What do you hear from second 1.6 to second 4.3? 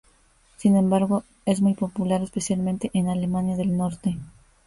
muy popular, especialmente en Alemania del norte.